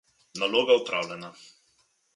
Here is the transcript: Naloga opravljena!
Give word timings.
Naloga 0.43 0.79
opravljena! 0.79 1.33